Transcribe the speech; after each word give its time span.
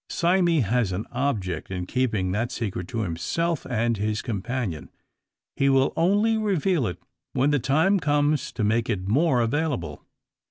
Sime 0.09 0.47
has 0.63 0.91
an 0.91 1.05
object 1.11 1.69
in 1.69 1.85
keeping 1.85 2.31
that 2.31 2.51
secret 2.51 2.87
to 2.87 3.01
himself 3.01 3.67
and 3.67 3.97
his 3.97 4.23
companion; 4.23 4.89
he 5.55 5.69
will 5.69 5.93
only 5.95 6.39
reveal 6.39 6.87
it, 6.87 6.97
when 7.33 7.51
the 7.51 7.59
time 7.59 7.99
comes 7.99 8.51
to 8.53 8.63
make 8.63 8.89
it 8.89 9.07
more 9.07 9.41
available. 9.41 10.03